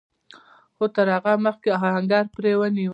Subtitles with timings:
[0.75, 2.89] خو تر هغه مخکې آهنګر پړی ونيو.